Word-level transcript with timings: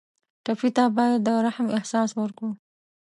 ټپي 0.43 0.69
ته 0.75 0.83
باید 0.97 1.19
د 1.25 1.29
رحم 1.45 1.67
احساس 1.77 2.09
ورکړو. 2.19 2.49